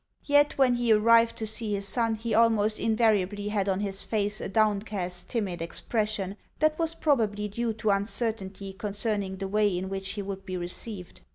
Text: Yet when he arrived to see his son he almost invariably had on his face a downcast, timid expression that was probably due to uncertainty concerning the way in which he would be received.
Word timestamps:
Yet 0.25 0.57
when 0.57 0.73
he 0.77 0.91
arrived 0.91 1.35
to 1.35 1.45
see 1.45 1.75
his 1.75 1.87
son 1.87 2.15
he 2.15 2.33
almost 2.33 2.79
invariably 2.79 3.49
had 3.49 3.69
on 3.69 3.81
his 3.81 4.01
face 4.03 4.41
a 4.41 4.49
downcast, 4.49 5.29
timid 5.29 5.61
expression 5.61 6.37
that 6.57 6.79
was 6.79 6.95
probably 6.95 7.47
due 7.47 7.71
to 7.73 7.91
uncertainty 7.91 8.73
concerning 8.73 9.35
the 9.35 9.47
way 9.47 9.77
in 9.77 9.89
which 9.89 10.13
he 10.13 10.23
would 10.23 10.43
be 10.43 10.57
received. 10.57 11.21